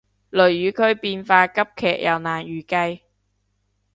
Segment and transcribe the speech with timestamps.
[0.31, 3.01] 雷雨區變化急劇又難預計